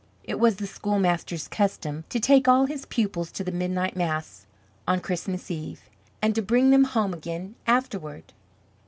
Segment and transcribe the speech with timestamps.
[0.23, 4.47] It was the schoolmaster's custom to take all his pupils to the midnight mass
[4.87, 5.91] on Christmas Eve,
[6.23, 8.33] and to bring them home again afterward.